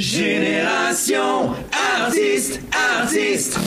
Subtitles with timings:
[0.00, 1.50] Génération
[2.00, 2.58] artiste,
[2.98, 3.58] artiste.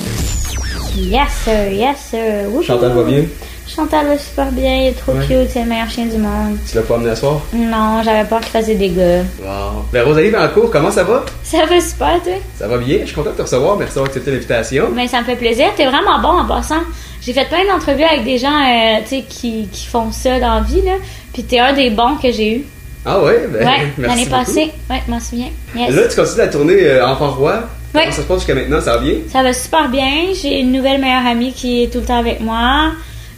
[0.98, 2.50] Yes sir, yes sir.
[2.50, 2.64] Wouhou.
[2.64, 3.26] Chantal va bien?
[3.68, 5.28] Chantal va super bien, il est trop Ouais.
[5.28, 6.58] cute, c'est le meilleur chien du monde.
[6.68, 7.40] Tu l'as pas amené à soir?
[7.54, 9.22] Non, j'avais peur qu'il fasse des dégâts.
[9.44, 9.86] Wow.
[9.94, 11.24] Ben, Rosalie Vancourt, comment ça va?
[11.44, 12.34] Ça va super, toi?
[12.58, 12.98] Ça va bien?
[13.02, 13.78] Je suis content de te recevoir.
[13.78, 14.90] Merci d'avoir accepté l'invitation.
[14.92, 15.68] Mais ça me fait plaisir.
[15.78, 16.82] T'es vraiment bon en passant.
[17.22, 20.56] J'ai fait plein d'entrevues avec des gens, euh, tu sais, qui, qui font ça dans
[20.56, 20.94] la vie, là.
[21.32, 22.64] Puis t'es un des bons que j'ai eu.
[23.06, 23.48] Ah ouais?
[23.50, 24.72] Ben, Ouais, l'année passée.
[24.90, 25.50] Ouais, je m'en souviens.
[25.76, 25.94] Yes.
[25.94, 27.54] Là, tu continues la tournée euh, Enfant Roi.
[27.94, 28.02] Ouais.
[28.06, 28.82] Comment ça se passe jusqu'à maintenant?
[28.82, 29.16] Ça va bien?
[29.30, 30.34] Ça va super bien.
[30.42, 32.92] J'ai une nouvelle meilleure amie qui est tout le temps avec moi.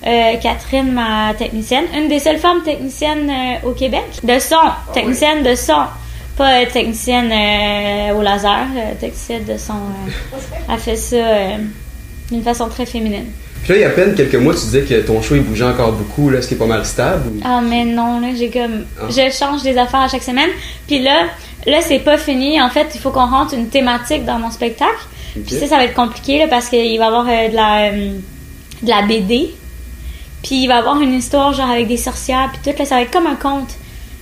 [0.06, 1.86] Euh, Catherine, ma technicienne.
[1.96, 4.04] Une des seules femmes techniciennes euh, au Québec.
[4.24, 4.56] De son.
[4.94, 5.84] technicienne de son.
[6.38, 7.32] Pas euh, technicienne
[8.16, 8.68] au laser.
[9.00, 9.74] technicienne de son.
[10.72, 11.18] elle fait ça
[12.32, 13.26] d'une façon très féminine.
[13.66, 15.42] Puis là, il y a à peine quelques mois, tu disais que ton show, il
[15.42, 16.30] bougeait encore beaucoup.
[16.30, 17.30] Là, est-ce qu'il est pas mal stable?
[17.36, 19.06] ou- Ah mais non là j'ai comme Ah.
[19.10, 20.50] je change des affaires à chaque semaine.
[20.88, 21.24] Puis là
[21.66, 22.62] là c'est pas fini.
[22.62, 25.06] En fait il faut qu'on rentre une thématique dans mon spectacle.
[25.34, 27.86] Puis ça ça va être compliqué là parce qu'il va y avoir euh, de la
[27.92, 28.14] euh,
[28.84, 29.54] de la BD
[30.44, 32.96] puis il va y avoir une histoire genre avec des sorcières puis tout là ça
[32.96, 33.70] va être comme un conte.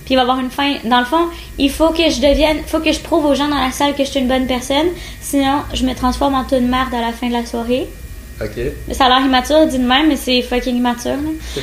[0.06, 0.74] Puis il va y avoir une fin.
[0.84, 1.26] Dans le fond
[1.58, 4.04] il faut que je devienne faut que je prouve aux gens dans la salle que
[4.04, 4.86] je suis une bonne personne.
[5.20, 7.86] Sinon je me transforme en toute merde à la fin de la soirée
[8.40, 8.92] OK.
[8.92, 11.12] ça a l'air immature, dit de même, mais c'est fucking immature.
[11.12, 11.62] Là.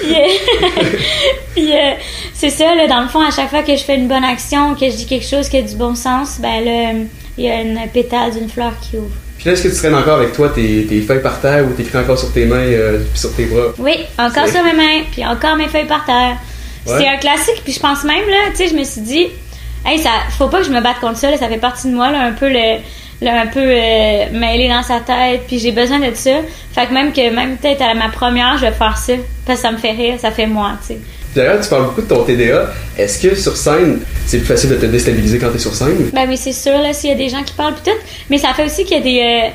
[0.00, 0.26] puis euh,
[1.54, 1.94] puis, euh,
[2.34, 4.74] c'est ça, là, dans le fond, à chaque fois que je fais une bonne action,
[4.74, 6.92] que je dis quelque chose qui a du bon sens, ben là,
[7.38, 9.14] il y a une pétale d'une fleur qui ouvre.
[9.38, 11.72] Puis là, est-ce que tu traînes encore avec toi tes, tes feuilles par terre ou
[11.72, 13.72] t'écris encore sur tes mains euh, puis sur tes bras?
[13.78, 16.36] Oui, encore sur mes mains, puis encore mes feuilles par terre.
[16.86, 16.94] Ouais.
[16.98, 19.28] C'est un classique, puis je pense même, là, tu sais, je me suis dit,
[19.86, 21.94] hey, ça, faut pas que je me batte contre ça, là, ça fait partie de
[21.94, 22.78] moi, là, un peu le.
[23.22, 26.30] Le- un peu euh, mêlé dans sa tête, puis j'ai besoin de ça.
[26.72, 29.14] Fait que même que même peut-être à ma première, je vais faire ça,
[29.46, 30.98] parce que ça me fait rire, ça fait moi, tu sais.
[31.34, 32.72] D'ailleurs, tu parles beaucoup de ton TDA.
[32.96, 36.10] Est-ce que sur scène, c'est plus facile de te déstabiliser quand t'es sur scène?
[36.12, 37.90] Ben oui, c'est sûr, là, s'il y a des gens qui parlent, tout.
[38.30, 39.50] Mais ça fait aussi qu'il y a des, euh,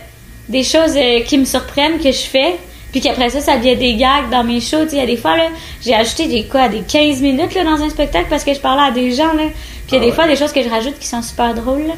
[0.50, 2.56] des choses euh, qui me surprennent, que je fais,
[2.92, 4.86] puis qu'après ça, ça devient des gags dans mes shows.
[4.92, 5.46] Il y a des fois, là,
[5.84, 8.88] j'ai ajouté des quoi, des 15 minutes, là, dans un spectacle parce que je parlais
[8.90, 9.46] à des gens, là.
[9.88, 10.12] Puis il y a Ah des ouais?
[10.16, 11.94] fois, des choses que je rajoute qui sont super drôles, là.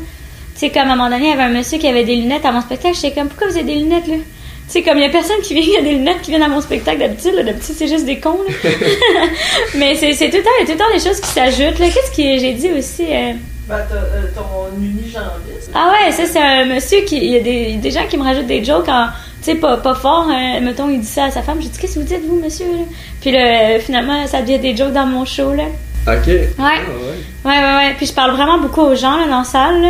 [0.55, 2.15] Tu sais, comme à un moment donné, il y avait un monsieur qui avait des
[2.15, 2.95] lunettes à mon spectacle.
[2.95, 4.15] J'étais comme, pourquoi vous avez des lunettes, là?
[4.15, 6.31] Tu sais, comme il y a personne qui vient, il y a des lunettes qui
[6.31, 7.35] viennent à mon spectacle d'habitude.
[7.35, 8.69] D'habitude, c'est juste des cons, là.
[9.75, 11.27] Mais c'est c'est tout le temps, il y a tout le temps des choses qui
[11.29, 11.85] s'ajoutent, là.
[11.87, 13.03] Qu'est-ce que j'ai dit aussi?
[13.11, 13.33] euh,
[13.67, 15.71] Ben, t'as euh, ton unijambiste.
[15.73, 17.17] ah ouais, ça c'est un monsieur qui.
[17.17, 19.07] Il y a des, des gens qui me rajoutent des jokes en.
[19.43, 20.27] Tu sais, pas, pas fort.
[20.31, 20.59] hein.
[20.61, 21.57] mettons, il dit ça à sa femme.
[21.61, 22.65] J'ai dit, qu'est-ce que vous dites, vous, monsieur?
[22.65, 22.83] là?
[23.21, 25.65] Puis là, finalement, ça devient des jokes dans mon show, là.
[26.07, 26.25] OK.
[26.27, 26.47] Ouais.
[26.57, 27.51] Ah, ouais.
[27.51, 27.93] Ouais, ouais, ouais.
[27.97, 29.89] Puis je parle vraiment beaucoup aux gens, là, dans la salle, là.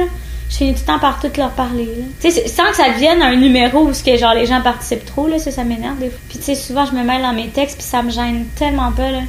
[0.50, 1.90] Je finis tout le temps par tout leur parler.
[2.22, 5.06] Tu sais, sans que ça devienne un numéro où ce que, genre, les gens participent
[5.06, 5.40] trop, là.
[5.40, 6.20] Ça, ça m'énerve, des fois.
[6.30, 8.92] Puis tu sais, souvent, je me mêle dans mes textes, puis ça me gêne tellement
[8.92, 9.22] pas, là.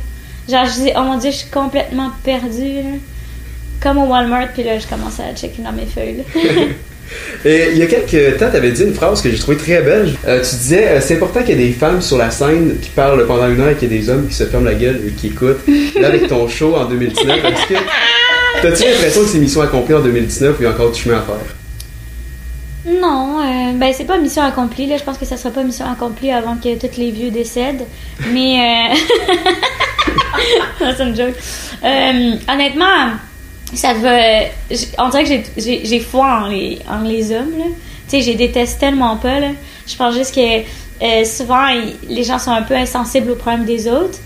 [0.48, 2.98] Genre, je dis, oh mon dieu, je suis complètement perdue, là.
[3.80, 6.24] Comme au Walmart, puis là, je commence à checker dans mes feuilles.
[7.44, 9.82] Et il y a quelques temps, tu avais dit une phrase que j'ai trouvée très
[9.82, 10.14] belle.
[10.26, 12.90] Euh, tu disais euh, c'est important qu'il y ait des femmes sur la scène qui
[12.90, 15.00] parlent pendant une heure et qu'il y ait des hommes qui se ferment la gueule
[15.06, 15.60] et qui écoutent.
[16.00, 17.74] Là, avec ton show en 2019, est-ce que.
[18.62, 21.36] T'as-tu l'impression que c'est mission accomplie en 2019 ou il encore du chemin à faire?
[23.00, 24.86] Non, euh, ben c'est pas mission accomplie.
[24.86, 27.84] Là, je pense que ça sera pas mission accomplie avant que tous les vieux décèdent.
[28.32, 28.96] Mais euh...
[30.96, 31.34] c'est une joke.
[31.84, 33.10] Euh, honnêtement,
[33.74, 34.18] ça va.
[34.98, 37.54] On dirait que j'ai- j'ai j'ai foi en les, en les hommes.
[38.08, 39.40] Tu sais, je les déteste tellement pas.
[39.40, 39.48] Là.
[39.86, 40.40] Je pense juste que
[41.02, 41.66] euh, souvent
[42.08, 44.18] les gens sont un peu insensibles aux problèmes des autres.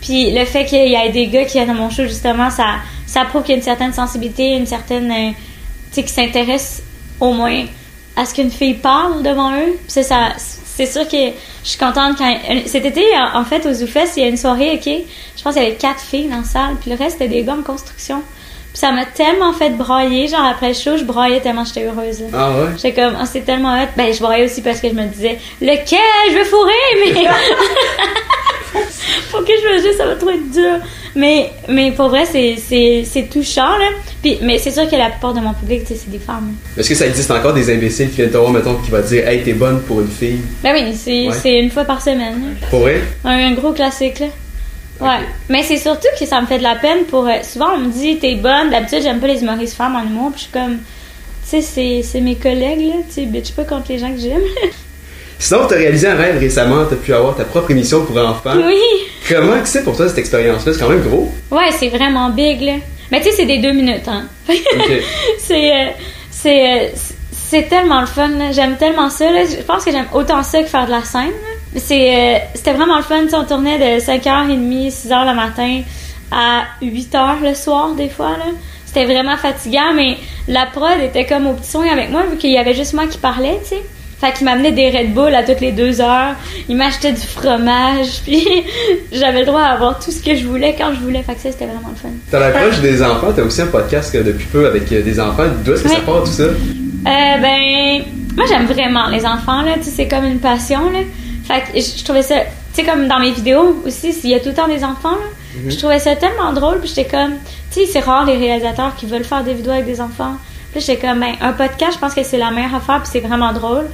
[0.00, 2.64] Puis le fait qu'il y ait des gars qui viennent à mon show, justement, ça,
[3.10, 5.10] ça prouve qu'il y a une certaine sensibilité, une certaine.
[5.10, 5.30] euh,
[5.92, 6.82] tu sais, qui s'intéresse
[7.20, 7.64] au moins
[8.16, 9.76] à ce qu'une fille parle devant eux.
[9.92, 11.16] Puis ça, c'est sûr que
[11.64, 12.30] je suis contente quand.
[12.50, 13.02] euh, Cet été,
[13.34, 14.88] en fait, au ZooFest, il y a une soirée, ok?
[15.36, 17.42] Je pense qu'il y avait quatre filles dans la salle, puis le reste, c'était des
[17.42, 18.22] gars en construction.
[18.72, 22.20] Puis ça m'a tellement fait brailler, genre après le show, je braillais tellement j'étais heureuse.
[22.20, 22.26] là.
[22.32, 22.68] Ah ouais?
[22.76, 23.88] J'étais comme, oh, c'est tellement hot.
[23.96, 25.98] Ben, je braillais aussi parce que je me disais, lequel?
[26.30, 26.72] Je veux fourrer,
[27.04, 27.26] mais.
[29.30, 30.78] Faut que je me dise, ça va trop être dur.
[31.16, 33.88] Mais, mais pour vrai, c'est, touchant, là.
[34.22, 36.54] Puis, mais c'est sûr que la plupart de mon public, c'est des femmes.
[36.76, 39.08] Est-ce que ça existe encore des imbéciles qui viennent te voir, mettons, qui va te
[39.08, 40.40] dire Hey, t'es bonne pour une fille?
[40.62, 41.60] Ben oui, c'est, Ouais.
[41.60, 42.40] une fois par semaine.
[42.60, 42.66] là.
[42.70, 43.00] Pour vrai?
[43.24, 44.26] Un, un gros classique, là.
[45.00, 45.24] Ouais.
[45.48, 47.26] Mais c'est surtout que ça me fait de la peine pour.
[47.26, 48.70] euh, souvent, on me dit, t'es bonne.
[48.70, 50.30] D'habitude, j'aime pas les humoristes femmes en humour.
[50.32, 50.76] Puis je suis comme.
[50.78, 52.94] Tu sais, c'est, c'est mes collègues, là.
[53.08, 54.42] Tu sais, bitch pas contre les gens que j'aime.
[55.40, 58.52] Sinon, t'as réalisé un rêve récemment, t'as pu avoir ta propre émission pour enfants.
[58.66, 58.78] oui.
[59.26, 60.74] Comment que c'est pour toi cette expérience-là?
[60.74, 61.32] C'est quand même gros.
[61.50, 62.74] Ouais, c'est vraiment big, là.
[63.10, 64.24] Mais tu sais, c'est des deux minutes, hein.
[65.38, 65.86] C'est, euh,
[66.30, 66.86] c'est, euh,
[67.32, 68.52] c'est tellement le fun, là.
[68.52, 69.40] J'aime tellement ça, là.
[69.44, 71.32] Je pense que j'aime autant ça que faire de la scène.
[71.74, 75.82] C'est, euh, c'était vraiment le fun, tu sais, on tournait de 5h30, 6h le matin
[76.30, 78.44] à 8h le soir, des fois, là.
[78.84, 80.16] c'était vraiment fatigant, mais
[80.48, 83.06] la prod était comme au petit soin avec moi, vu qu'il y avait juste moi
[83.06, 83.82] qui parlais, tu sais.
[84.20, 86.34] Fait qu'il m'amenait des Red Bull à toutes les deux heures.
[86.68, 88.20] Il m'achetait du fromage.
[88.24, 88.46] Puis
[89.12, 91.22] j'avais le droit à avoir tout ce que je voulais quand je voulais.
[91.22, 92.08] Fait que ça, c'était vraiment le fun.
[92.30, 95.44] T'as l'approche des enfants, t'as aussi un podcast depuis peu avec euh, des enfants.
[95.64, 96.42] D'où est-ce que ça part tout ça?
[96.42, 96.52] Euh,
[97.04, 98.04] ben,
[98.36, 99.72] moi j'aime vraiment les enfants, là.
[99.80, 101.00] C'est comme une passion, là.
[101.44, 102.36] Fait que je trouvais ça,
[102.74, 105.10] tu sais, comme dans mes vidéos aussi, il y a tout le temps des enfants,
[105.12, 105.66] là.
[105.66, 107.32] Je trouvais ça tellement drôle, puis j'étais comme,
[107.72, 110.36] tu sais, c'est rare les réalisateurs qui veulent faire des vidéos avec des enfants.
[110.72, 113.20] Puis j'étais comme, ben, un podcast, je pense que c'est la meilleure affaire, puis c'est
[113.20, 113.86] vraiment drôle.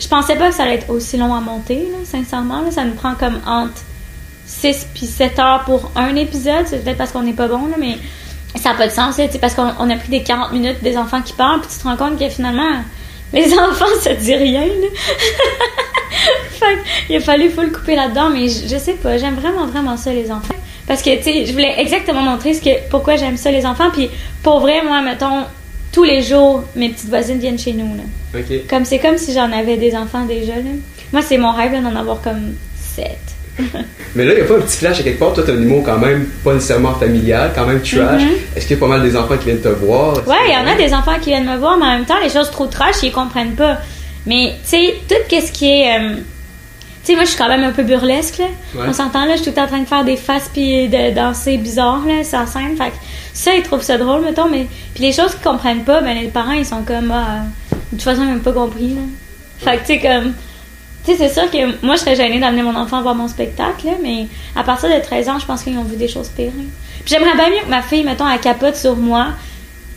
[0.00, 2.70] Je pensais pas que ça allait être aussi long à monter, là, sincèrement.
[2.70, 3.82] Ça nous prend comme entre
[4.46, 6.66] 6 puis 7 heures pour un épisode.
[6.66, 7.98] C'est peut-être parce qu'on n'est pas bon, là, mais
[8.56, 10.96] ça n'a pas de sens, là, parce qu'on on a pris des 40 minutes des
[10.96, 12.82] enfants qui parlent, puis tu te rends compte que finalement,
[13.32, 14.88] les enfants, ça te dit rien, là.
[16.50, 16.78] fait
[17.08, 20.12] il a fallu full couper là-dedans, mais je, je sais pas, j'aime vraiment, vraiment ça,
[20.12, 20.54] les enfants.
[20.86, 23.90] Parce que, tu sais, je voulais exactement montrer ce que, pourquoi j'aime ça, les enfants,
[23.92, 24.10] puis
[24.42, 25.44] pour vrai, moi, mettons,
[25.94, 28.40] tous les jours, mes petites voisines viennent chez nous, là.
[28.68, 30.72] Comme, c'est comme si j'en avais des enfants déjà, là.
[31.12, 32.54] Moi, c'est mon rêve, d'en avoir comme
[32.96, 33.06] 7.
[34.16, 35.32] Mais là, il a pas un petit clash à quelque part.
[35.32, 38.22] Toi, t'as un humour quand même pas nécessairement familial, quand même trash.
[38.22, 38.30] Mhm.
[38.56, 40.16] Est-ce qu'il y a pas mal des enfants qui viennent te voir?
[40.26, 42.18] Ouais, il y en a des enfants qui viennent me voir, mais en même temps,
[42.20, 43.78] les choses trop trash, ils comprennent pas.
[44.26, 46.00] Mais, tu sais, tout ce qui est.
[46.00, 46.16] euh,
[47.04, 48.46] tu sais, moi, je suis quand même un peu burlesque, là.
[48.74, 48.86] Ouais.
[48.88, 50.88] On s'entend, là, je suis tout le temps en train de faire des faces puis
[50.88, 52.76] de danser bizarre, là, sur scène.
[52.78, 52.96] Fait que
[53.34, 54.66] ça, ils trouvent ça drôle, mettons, mais.
[54.94, 57.12] Puis les choses qu'ils comprennent pas, ben, les parents, ils sont comme.
[57.12, 59.02] Ah, de toute façon, ils n'ont même pas compris, là.
[59.58, 60.32] Fait que, tu sais, comme.
[61.04, 63.84] Tu sais, c'est sûr que moi, je serais gênée d'amener mon enfant voir mon spectacle,
[63.84, 64.26] là, mais
[64.56, 66.52] à partir de 13 ans, je pense qu'ils ont vu des choses pires.
[66.58, 66.64] hein.
[67.04, 69.26] Puis j'aimerais bien mieux que ma fille, mettons, elle capote sur moi,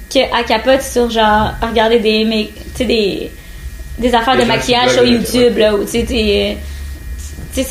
[0.10, 3.31] qu'elle capote sur, genre, regarder des, mais, tu sais, des,
[3.98, 6.57] des affaires Des de maquillage sur YouTube, là, où, tu sais,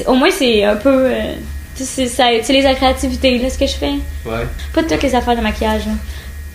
[0.06, 1.32] au moins, c'est un peu, euh,
[1.74, 3.92] c'est- ça utilise la créativité, là, ce que je fais.
[4.24, 4.46] Ouais.
[4.74, 5.82] Pas toutes les affaires de maquillage,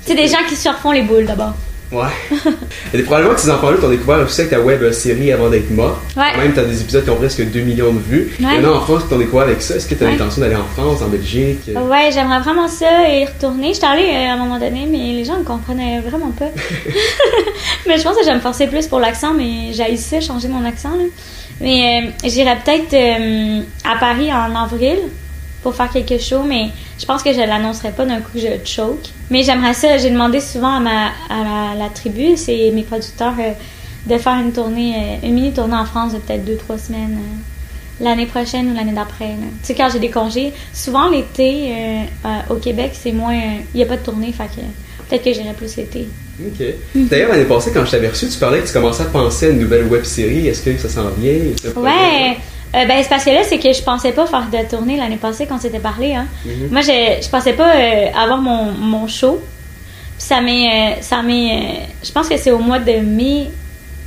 [0.06, 1.54] sais, des gens qui se refont les boules, d'abord.
[1.92, 2.08] Ouais.
[2.94, 6.00] Et probablement que ces enfants-là t'ont découvert aussi avec ta web série avant d'être mort.
[6.16, 6.38] Ouais.
[6.38, 8.34] Même, t'as des épisodes qui ont presque 2 millions de vues.
[8.40, 8.48] Ouais.
[8.58, 9.76] Il y en a en France qui t'ont découvert avec ça.
[9.76, 10.12] Est-ce que t'as Ouais.
[10.14, 11.60] l'intention d'aller en France, en Belgique?
[11.68, 13.74] Ouais, j'aimerais vraiment ça et y retourner.
[13.74, 16.46] J'étais allée euh, à un moment donné, mais les gens ne comprenaient vraiment pas.
[17.88, 20.48] mais je pense que je vais me forcer plus pour l'accent, mais j'ai ça, changer
[20.48, 20.92] mon accent.
[20.92, 21.04] là.
[21.62, 24.98] Mais euh, j'irai peut-être euh, à Paris en avril
[25.62, 26.70] pour faire quelque chose, mais
[27.00, 29.10] je pense que je l'annoncerai pas d'un coup que je choke.
[29.30, 33.36] Mais j'aimerais ça, j'ai demandé souvent à, ma, à la, la tribu, c'est mes producteurs,
[33.40, 33.52] euh,
[34.08, 37.20] de faire une tournée, une mini tournée en France de peut-être deux, trois semaines.
[38.00, 39.36] l'année prochaine ou l'année d'après.
[39.62, 41.76] Tu sais, quand j'ai des congés, souvent l'été
[42.50, 43.40] au Québec, c'est moins.
[43.76, 44.62] Il n'y a pas de tournée, fait que
[45.12, 46.08] peut-être que j'irai plus l'été.
[46.44, 46.66] Ok.
[46.96, 49.50] D'ailleurs, l'année passée, quand je t'avais reçu, tu parlais que tu commençais à penser à
[49.50, 50.48] une nouvelle web série.
[50.48, 51.34] Est-ce que ça s'en vient?
[51.76, 52.38] Ouais!
[52.74, 55.18] Euh, ben, c'est parce que là, c'est que je pensais pas faire de tournée l'année
[55.18, 56.16] passée quand on s'était parlé.
[56.16, 56.26] Hein.
[56.46, 56.70] Mhm.
[56.72, 59.42] Moi, je, je pensais pas euh, avoir mon, mon show.
[60.18, 60.68] Puis ça m'est.
[60.68, 63.48] euh, ça m'est euh, je pense que c'est au mois de mai.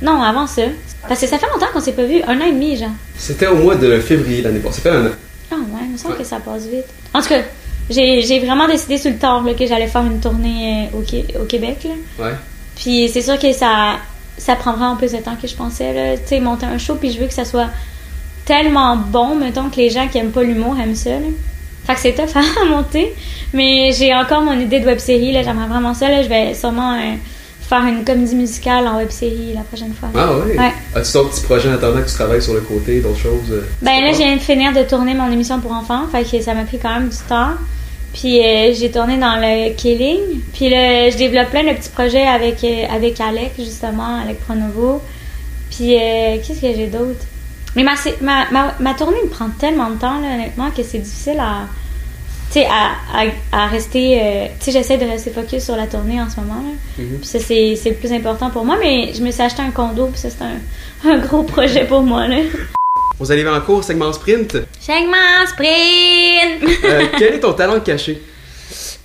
[0.01, 0.63] Non, avant ça.
[1.07, 2.21] Parce que ça fait longtemps qu'on s'est pas vu.
[2.27, 2.89] Un an et demi, genre.
[3.17, 4.81] C'était au mois de février l'année passée.
[4.81, 5.11] Ça fait un an.
[5.51, 6.21] Ah ouais, il me semble Ouais.
[6.21, 6.85] que ça passe vite.
[7.13, 7.41] En tout cas,
[7.89, 11.41] j'ai j'ai vraiment décidé sur le tard là, que j'allais faire une tournée euh, au,
[11.41, 11.85] au Québec.
[11.85, 12.25] Là.
[12.25, 12.33] Ouais.
[12.75, 13.97] Puis c'est sûr que ça,
[14.37, 16.19] ça prend vraiment plus de temps que je pensais.
[16.23, 17.69] Tu sais, monter un show, puis je veux que ça soit
[18.45, 21.11] tellement bon, mettons, que les gens qui aiment pas l'humour aiment ça.
[21.11, 21.27] Là.
[21.85, 23.13] Fait que c'est tough à monter.
[23.53, 25.31] Mais j'ai encore mon idée de web-série.
[25.31, 25.43] là.
[25.43, 26.09] J'aimerais vraiment ça.
[26.09, 26.23] Là.
[26.23, 27.15] Je vais sûrement euh,
[27.67, 30.09] faire une comédie musicale en web-série la prochaine fois.
[30.15, 30.57] Ah ouais?
[30.57, 30.71] Ouais.
[30.95, 33.51] As-tu d'autres petits projets en attendant que tu travailles sur le côté, d'autres choses?
[33.51, 36.41] euh, Ben là, je viens de finir de tourner mon émission pour enfants, fait que
[36.43, 37.51] ça m'a pris quand même du temps.
[38.13, 40.19] Puis euh, j'ai tourné dans le Killing.
[40.53, 45.01] Puis là, je développe plein de petits projets avec, euh, avec Alec, justement, Alec Pronovo.
[45.69, 47.25] Puis euh, qu'est-ce que j'ai d'autre?
[47.75, 50.99] Mais ma, ma, ma, ma tournée me prend tellement de temps, là, honnêtement, que c'est
[50.99, 51.67] difficile à.
[52.51, 54.19] Tu sais, à, à, à rester.
[54.21, 56.61] euh, tu sais, j'essaie de rester focus sur la tournée en ce moment.
[56.61, 57.03] Là.
[57.03, 57.17] Mhm.
[57.19, 58.77] Puis ça, c'est c'est le plus important pour moi.
[58.79, 62.01] Mais je me suis acheté un condo, puis ça, c'est un, un gros projet pour
[62.01, 62.27] moi.
[62.27, 62.37] Là.
[63.19, 64.57] Vous allez en cours, segment sprint?
[64.79, 66.63] Segment sprint!
[66.83, 68.21] Euh, quel est ton talent caché?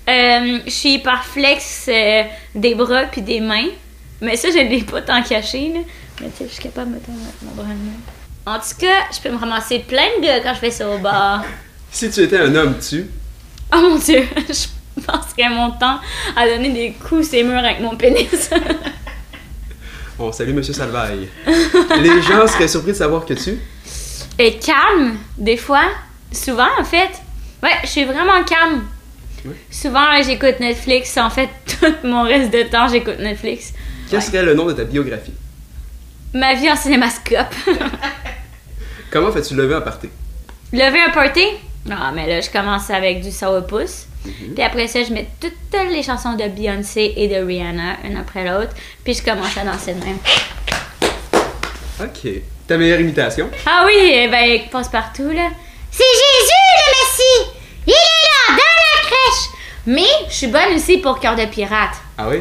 [0.09, 2.23] Euh, je suis par flex euh,
[2.55, 3.67] des bras puis des mains.
[4.19, 5.71] Mais ça, je ne l'ai pas tant caché.
[5.73, 5.79] Là.
[6.19, 7.09] Mais tu sais, je suis capable de mettre
[7.43, 7.67] mon bras.
[8.47, 10.97] En tout cas, je peux me ramasser plein de gars quand je fais ça au
[10.97, 11.45] bar.
[11.91, 13.05] Si tu étais un homme, tu?
[13.75, 15.99] Oh mon dieu, je passerais mon temps
[16.35, 18.49] à donner des coups ces murs avec mon pénis.
[20.17, 21.29] Bon, salut Monsieur Salvaille.
[21.99, 23.57] Les gens seraient surpris de savoir que tu?
[24.37, 25.85] Et calme, des fois.
[26.31, 27.09] Souvent, en fait.
[27.63, 28.83] Ouais, je suis vraiment calme.
[29.71, 31.17] Souvent, j'écoute Netflix.
[31.17, 33.73] En fait, tout mon reste de temps, j'écoute Netflix.
[34.11, 35.33] Quel serait le nom de ta biographie?
[36.35, 37.55] Ma vie en cinémascope.
[39.09, 40.09] Comment fais-tu lever un party?
[40.71, 41.45] Lever un party?
[41.85, 44.07] Non, mais là, je commence avec du sourpuss.
[44.23, 45.53] Puis après ça, je mets toutes
[45.89, 48.73] les chansons de Beyoncé et de Rihanna, une après l'autre.
[49.03, 50.19] Puis je commence à danser de même.
[51.99, 52.31] Ok.
[52.67, 53.49] Ta meilleure imitation?
[53.65, 55.49] Ah oui, eh ben, passe partout, là.
[55.89, 57.51] C'est Jésus, le Messie!
[57.87, 59.49] Il est là, dans la crèche!
[59.87, 61.95] Mais je suis bonne aussi pour cœur de pirate.
[62.17, 62.37] Ah oui?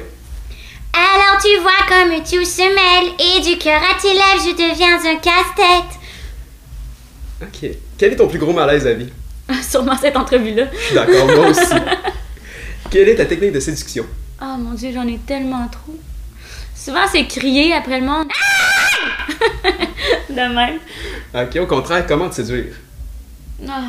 [0.93, 4.99] Alors tu vois comme tout se mêle et du cœur à tes lèvres, je deviens
[4.99, 5.99] un casse-tête.
[7.43, 7.71] Ok.
[7.97, 9.11] Quel est ton plus gros malaise à vie?
[9.63, 10.65] Sûrement cette entrevue-là.
[10.95, 11.75] D'accord, moi aussi.
[12.91, 14.05] Quelle est ta technique de séduction?
[14.43, 15.95] Oh mon dieu, j'en ai tellement trop.
[16.75, 18.29] Souvent, c'est crier après le monde.
[20.31, 20.79] De même.
[21.35, 22.75] Ok, au contraire, comment te séduire?
[23.69, 23.83] Ah.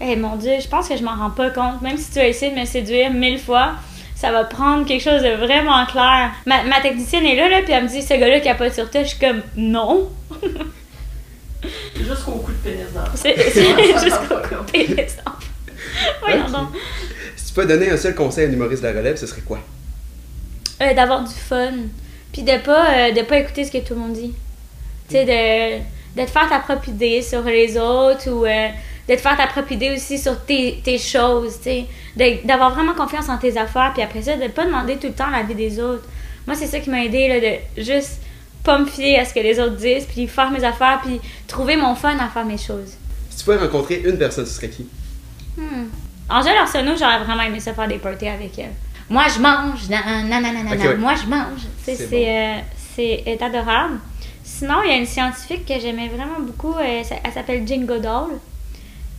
[0.00, 1.82] Eh mon dieu, je pense que je m'en rends pas compte.
[1.82, 3.72] Même si tu as essayé de me séduire mille fois,
[4.14, 6.30] ça va prendre quelque chose de vraiment clair.
[6.46, 9.02] Ma, ma technicienne est là, là, puis elle me dit ce gars-là capote sur toi.
[9.02, 10.08] Je suis comme non.
[11.96, 15.38] Jusqu'au coup de pénis dans C'est c'est jusqu'au côté des enfants.
[16.20, 16.52] Voyons Ok.
[16.52, 16.68] donc.
[17.36, 19.42] Si tu peux donner un seul conseil à un humoriste de la relève, ce serait
[19.42, 19.58] quoi?
[20.80, 21.72] Euh, D'avoir du fun.
[22.32, 24.32] Puis de pas, euh, de pas écouter ce que tout le monde dit.
[25.08, 28.68] Tu sais, de, de te faire ta propre idée sur les autres ou euh,
[29.08, 31.56] de te faire ta propre idée aussi sur tes, tes choses.
[31.58, 33.90] Tu sais, De- d'avoir vraiment confiance en tes affaires.
[33.92, 36.04] Puis après ça, de pas demander tout le temps la vie des autres.
[36.46, 38.21] Moi, c'est ça qui m'a aidé, là, de juste
[38.64, 41.76] pas me fier à ce que les autres disent, puis faire mes affaires, puis trouver
[41.76, 42.94] mon fun à faire mes choses.
[43.30, 44.86] Si tu pouvais rencontrer une personne, ce serait qui?
[45.56, 45.86] Hmm.
[46.28, 48.70] Angèle Arsenault, j'aurais vraiment aimé ça faire des parties avec elle.
[49.10, 50.96] Moi, je mange, nan, nan, nan, nan, nan, Ok, ouais.
[50.96, 51.60] moi, je mange.
[51.84, 51.96] C'est
[52.94, 53.98] C'est euh, adorable.
[54.44, 56.74] Sinon, il y a une scientifique que j'aimais vraiment beaucoup.
[56.74, 58.28] euh, elle s'appelle Jane Goodall.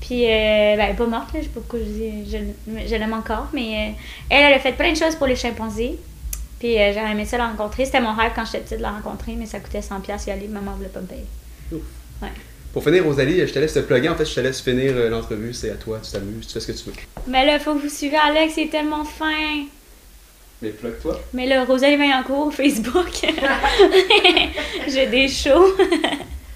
[0.01, 2.87] Puis, euh, ben, elle est pas morte, là, je sais pas pourquoi je dis, je,
[2.87, 3.91] je l'aime encore, mais euh,
[4.29, 5.97] elle, elle a fait plein de choses pour les chimpanzés.
[6.63, 7.83] Puis, euh, j'aurais aimé ça la rencontrer.
[7.83, 10.47] C'était mon rêve quand j'étais petite de la rencontrer, mais ça coûtait 100$ y aller,
[10.47, 11.25] maman voulait pas me payer.
[12.71, 14.07] Pour finir, Rosalie, je te laisse te plugger.
[14.07, 15.53] En fait, je te laisse finir euh, l'entrevue.
[15.53, 16.93] C'est à toi, tu t'amuses, tu fais ce que tu veux.
[17.27, 19.65] Mais là, faut que vous suivez Alex, il est tellement fin.
[20.61, 21.19] Mais plug-toi.
[21.33, 23.11] Mais là, Rosalie Vaillancourt, Facebook.
[24.87, 25.75] J'ai des shows.